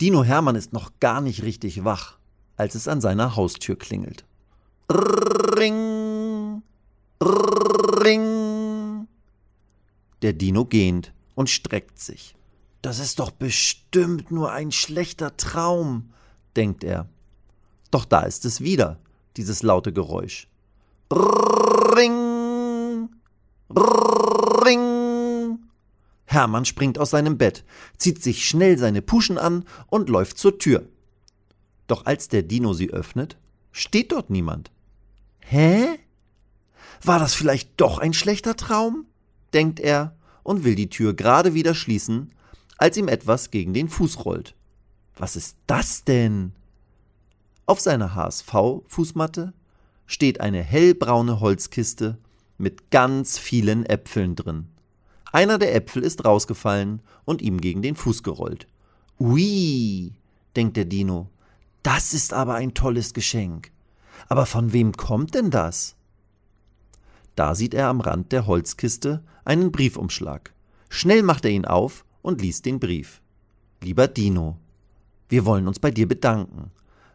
[0.00, 2.18] Dino Hermann ist noch gar nicht richtig wach,
[2.56, 4.24] als es an seiner Haustür klingelt.
[4.90, 6.62] Ring,
[7.20, 9.08] ring.
[10.22, 12.36] Der Dino gähnt und streckt sich.
[12.80, 16.10] Das ist doch bestimmt nur ein schlechter Traum,
[16.54, 17.08] denkt er.
[17.90, 18.98] Doch da ist es wieder,
[19.36, 20.46] dieses laute Geräusch.
[21.12, 23.08] Ring,
[23.76, 24.37] ring.
[26.30, 27.64] Hermann springt aus seinem Bett,
[27.96, 30.86] zieht sich schnell seine Puschen an und läuft zur Tür.
[31.86, 33.38] Doch als der Dino sie öffnet,
[33.72, 34.70] steht dort niemand.
[35.40, 35.86] Hä?
[37.02, 39.06] War das vielleicht doch ein schlechter Traum?
[39.54, 42.34] denkt er und will die Tür gerade wieder schließen,
[42.76, 44.54] als ihm etwas gegen den Fuß rollt.
[45.16, 46.52] Was ist das denn?
[47.64, 49.54] Auf seiner HSV-Fußmatte
[50.06, 52.18] steht eine hellbraune Holzkiste
[52.58, 54.68] mit ganz vielen Äpfeln drin.
[55.32, 58.66] Einer der Äpfel ist rausgefallen und ihm gegen den Fuß gerollt.
[59.20, 60.12] Ui,
[60.56, 61.28] denkt der Dino,
[61.82, 63.70] das ist aber ein tolles Geschenk.
[64.28, 65.96] Aber von wem kommt denn das?
[67.34, 70.52] Da sieht er am Rand der Holzkiste einen Briefumschlag.
[70.88, 73.20] Schnell macht er ihn auf und liest den Brief.
[73.82, 74.56] Lieber Dino,
[75.28, 76.70] wir wollen uns bei dir bedanken,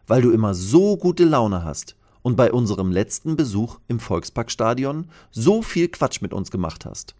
[0.06, 5.62] weil du immer so gute Laune hast und bei unserem letzten Besuch im Volksparkstadion so
[5.62, 7.14] viel Quatsch mit uns gemacht hast.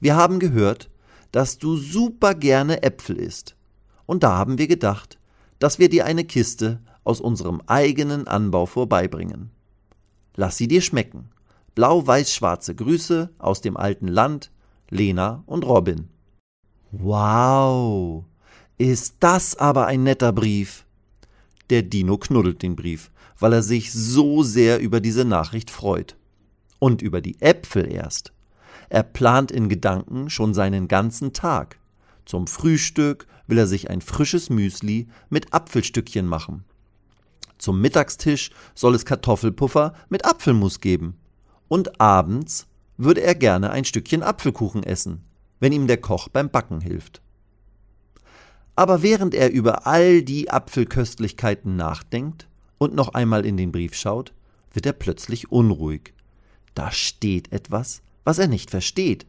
[0.00, 0.90] Wir haben gehört,
[1.32, 3.56] dass du super gerne Äpfel isst.
[4.06, 5.18] Und da haben wir gedacht,
[5.58, 9.50] dass wir dir eine Kiste aus unserem eigenen Anbau vorbeibringen.
[10.36, 11.30] Lass sie dir schmecken.
[11.74, 14.50] Blau-weiß-schwarze Grüße aus dem alten Land,
[14.90, 16.08] Lena und Robin.
[16.90, 18.24] Wow,
[18.78, 20.86] ist das aber ein netter Brief.
[21.70, 26.16] Der Dino knuddelt den Brief, weil er sich so sehr über diese Nachricht freut.
[26.78, 28.32] Und über die Äpfel erst.
[28.88, 31.78] Er plant in Gedanken schon seinen ganzen Tag.
[32.24, 36.64] Zum Frühstück will er sich ein frisches Müsli mit Apfelstückchen machen.
[37.58, 41.16] Zum Mittagstisch soll es Kartoffelpuffer mit Apfelmus geben.
[41.66, 42.66] Und abends
[42.96, 45.24] würde er gerne ein Stückchen Apfelkuchen essen,
[45.60, 47.20] wenn ihm der Koch beim Backen hilft.
[48.76, 52.46] Aber während er über all die Apfelköstlichkeiten nachdenkt
[52.78, 54.32] und noch einmal in den Brief schaut,
[54.72, 56.14] wird er plötzlich unruhig.
[56.74, 59.24] Da steht etwas, was er nicht versteht.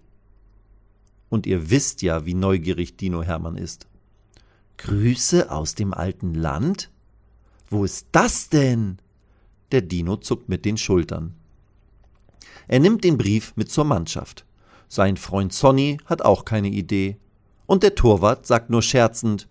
[1.30, 3.88] Und ihr wisst ja, wie neugierig Dino Hermann ist.
[4.76, 6.92] Grüße aus dem alten Land?
[7.70, 8.98] Wo ist das denn?
[9.72, 11.34] Der Dino zuckt mit den Schultern.
[12.68, 14.44] Er nimmt den Brief mit zur Mannschaft.
[14.90, 17.16] Sein Freund Sonny hat auch keine Idee.
[17.68, 19.48] Und der Torwart sagt nur scherzend,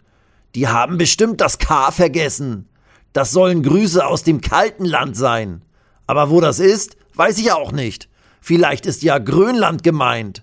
[0.56, 2.68] die haben bestimmt das K vergessen.
[3.14, 5.62] Das sollen Grüße aus dem kalten Land sein.
[6.06, 8.10] Aber wo das ist, weiß ich auch nicht.
[8.40, 10.42] Vielleicht ist ja Grönland gemeint.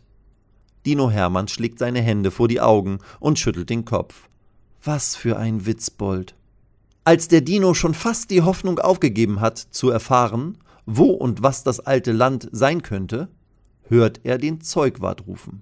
[0.86, 4.30] Dino Hermann schlägt seine Hände vor die Augen und schüttelt den Kopf.
[4.84, 6.36] Was für ein Witzbold.
[7.04, 11.80] Als der Dino schon fast die Hoffnung aufgegeben hat, zu erfahren, wo und was das
[11.80, 13.30] alte Land sein könnte,
[13.88, 15.62] hört er den Zeugwart rufen.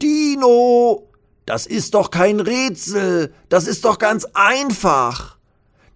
[0.00, 1.08] Dino!
[1.46, 5.38] Das ist doch kein Rätsel, das ist doch ganz einfach.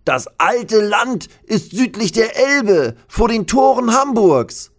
[0.05, 4.73] Das alte Land ist südlich der Elbe, vor den Toren Hamburgs.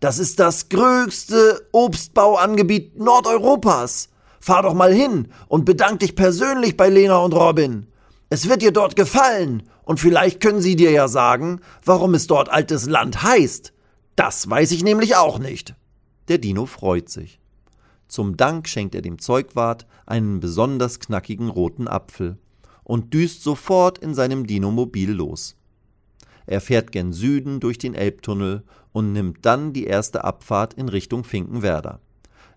[0.00, 4.08] Das ist das größte Obstbauangebiet Nordeuropas.
[4.40, 7.86] Fahr doch mal hin und bedank dich persönlich bei Lena und Robin.
[8.30, 12.48] Es wird dir dort gefallen, und vielleicht können sie dir ja sagen, warum es dort
[12.48, 13.72] altes Land heißt.
[14.16, 15.74] Das weiß ich nämlich auch nicht.
[16.28, 17.40] Der Dino freut sich.
[18.06, 22.38] Zum Dank schenkt er dem Zeugwart einen besonders knackigen roten Apfel
[22.84, 25.56] und düst sofort in seinem Dinomobil los.
[26.46, 31.24] Er fährt gen Süden durch den Elbtunnel und nimmt dann die erste Abfahrt in Richtung
[31.24, 32.00] Finkenwerder.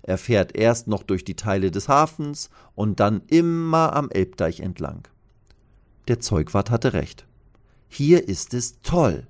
[0.02, 5.08] Er fährt erst noch durch die Teile des Hafens und dann immer am Elbdeich entlang.
[6.08, 7.26] Der Zeugwart hatte recht.
[7.88, 9.28] Hier ist es toll.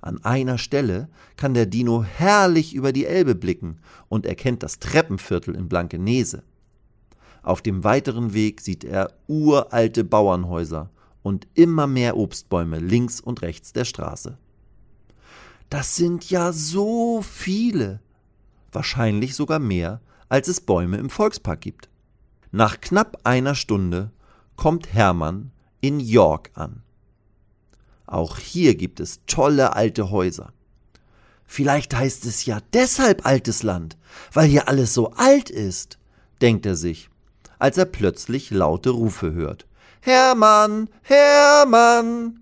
[0.00, 5.54] An einer Stelle kann der Dino herrlich über die Elbe blicken und erkennt das Treppenviertel
[5.54, 6.44] in Blankenese.
[7.42, 10.90] Auf dem weiteren Weg sieht er uralte Bauernhäuser
[11.22, 14.38] und immer mehr Obstbäume links und rechts der Straße.
[15.70, 18.00] Das sind ja so viele.
[18.72, 21.88] Wahrscheinlich sogar mehr, als es Bäume im Volkspark gibt.
[22.50, 24.10] Nach knapp einer Stunde
[24.56, 25.50] kommt Hermann
[25.80, 26.82] in York an.
[28.06, 30.52] Auch hier gibt es tolle alte Häuser.
[31.44, 33.96] Vielleicht heißt es ja deshalb altes Land,
[34.32, 35.98] weil hier alles so alt ist,
[36.40, 37.10] denkt er sich,
[37.58, 39.67] als er plötzlich laute Rufe hört.
[40.00, 42.40] Hermann, Hermann!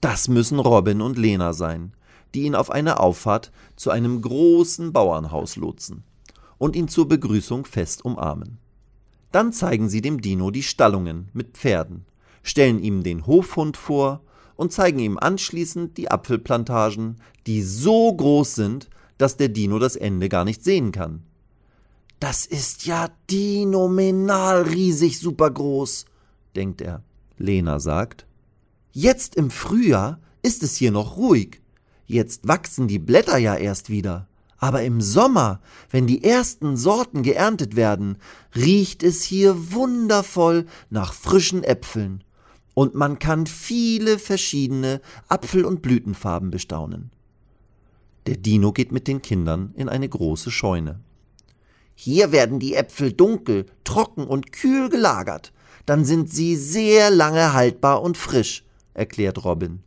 [0.00, 1.92] Das müssen Robin und Lena sein,
[2.34, 6.04] die ihn auf eine Auffahrt zu einem großen Bauernhaus lotsen
[6.58, 8.58] und ihn zur Begrüßung fest umarmen.
[9.32, 12.06] Dann zeigen sie dem Dino die Stallungen mit Pferden,
[12.42, 14.22] stellen ihm den Hofhund vor
[14.56, 17.16] und zeigen ihm anschließend die Apfelplantagen,
[17.46, 18.88] die so groß sind,
[19.18, 21.22] dass der Dino das Ende gar nicht sehen kann.
[22.20, 26.06] Das ist ja dinominal riesig supergroß,
[26.56, 27.02] denkt er.
[27.36, 28.26] Lena sagt,
[28.92, 31.60] Jetzt im Frühjahr ist es hier noch ruhig.
[32.06, 34.28] Jetzt wachsen die Blätter ja erst wieder.
[34.56, 35.60] Aber im Sommer,
[35.90, 38.18] wenn die ersten Sorten geerntet werden,
[38.56, 42.24] riecht es hier wundervoll nach frischen Äpfeln.
[42.74, 47.10] Und man kann viele verschiedene Apfel- und Blütenfarben bestaunen.
[48.26, 51.00] Der Dino geht mit den Kindern in eine große Scheune.
[51.94, 55.52] Hier werden die Äpfel dunkel, trocken und kühl gelagert.
[55.88, 58.62] Dann sind sie sehr lange haltbar und frisch,
[58.92, 59.80] erklärt Robin.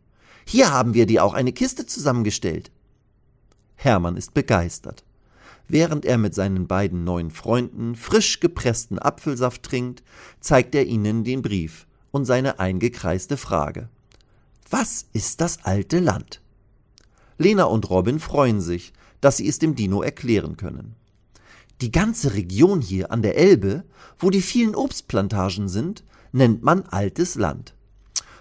[0.44, 2.72] Hier haben wir dir auch eine Kiste zusammengestellt.
[3.76, 5.04] Hermann ist begeistert.
[5.68, 10.02] Während er mit seinen beiden neuen Freunden frisch gepressten Apfelsaft trinkt,
[10.40, 13.88] zeigt er ihnen den Brief und seine eingekreiste Frage.
[14.70, 16.40] Was ist das alte Land?
[17.38, 20.96] Lena und Robin freuen sich, dass sie es dem Dino erklären können.
[21.82, 23.82] Die ganze Region hier an der Elbe,
[24.16, 27.74] wo die vielen Obstplantagen sind, nennt man altes Land.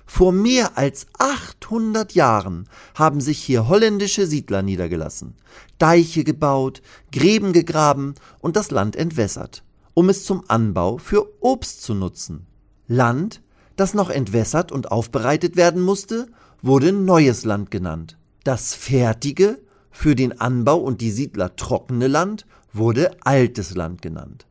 [0.06, 5.34] Vor mehr als 800 Jahren haben sich hier holländische Siedler niedergelassen,
[5.80, 9.64] Deiche gebaut, Gräben gegraben und das Land entwässert,
[9.96, 12.46] um es zum Anbau für Obst zu nutzen.
[12.88, 13.42] Land,
[13.76, 16.28] das noch entwässert und aufbereitet werden musste,
[16.62, 18.20] wurde neues Land genannt.
[18.44, 19.58] Das fertige,
[19.90, 24.46] für den Anbau und die Siedler trockene Land wurde altes Land genannt.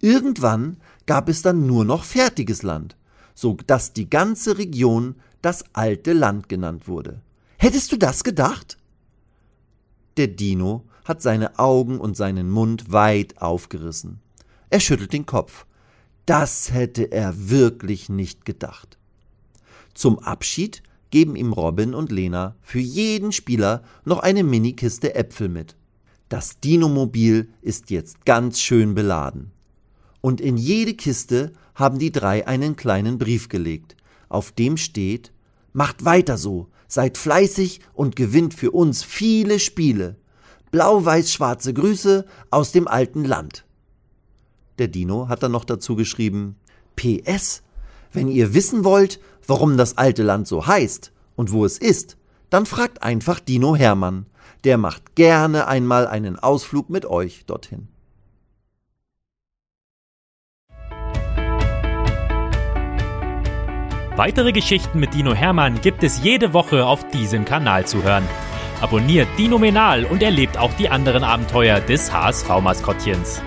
[0.00, 0.76] Irgendwann
[1.06, 2.96] gab es dann nur noch fertiges Land,
[3.34, 7.20] so dass die ganze Region das alte Land genannt wurde.
[7.58, 8.78] Hättest du das gedacht?
[10.16, 14.20] Der Dino hat seine Augen und seinen Mund weit aufgerissen.
[14.70, 15.66] Er schüttelt den Kopf.
[16.26, 18.98] Das hätte er wirklich nicht gedacht.
[19.92, 25.76] Zum Abschied geben ihm Robin und Lena für jeden Spieler noch eine Minikiste Äpfel mit.
[26.34, 29.52] Das Dinomobil ist jetzt ganz schön beladen.
[30.20, 33.94] Und in jede Kiste haben die drei einen kleinen Brief gelegt,
[34.28, 35.30] auf dem steht
[35.72, 40.16] Macht weiter so, seid fleißig und gewinnt für uns viele Spiele.
[40.72, 43.64] Blau-weiß-schwarze Grüße aus dem alten Land.
[44.80, 46.56] Der Dino hat dann noch dazu geschrieben
[46.96, 47.62] PS,
[48.12, 52.16] wenn ihr wissen wollt, warum das alte Land so heißt und wo es ist,
[52.54, 54.26] dann fragt einfach Dino Hermann.
[54.62, 57.88] Der macht gerne einmal einen Ausflug mit euch dorthin.
[64.14, 68.28] Weitere Geschichten mit Dino Hermann gibt es jede Woche auf diesem Kanal zu hören.
[68.80, 73.42] Abonniert Dino Menal und erlebt auch die anderen Abenteuer des HSV-Maskottchens.